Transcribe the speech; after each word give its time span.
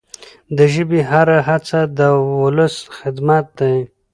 د 0.57 0.59
ژبي 0.73 1.01
هره 1.09 1.37
هڅه 1.49 1.79
د 1.97 1.99
ولس 2.43 2.75
خدمت 2.97 3.45
دی. 3.59 3.77